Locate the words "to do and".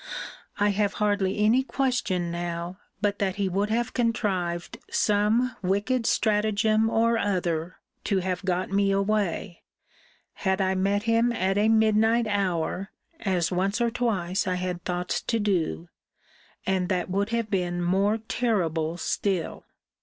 15.21-16.89